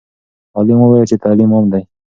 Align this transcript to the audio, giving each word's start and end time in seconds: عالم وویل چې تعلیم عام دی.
عالم 0.55 0.79
وویل 0.81 1.09
چې 1.09 1.15
تعلیم 1.23 1.49
عام 1.55 1.65
دی. 1.73 1.81